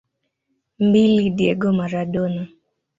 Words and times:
Mbili 0.79 1.29
Diego 1.29 1.71
Maradona 1.73 2.47